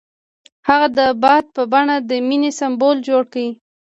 [0.67, 3.45] هغه د باد په بڼه د مینې سمبول جوړ کړ.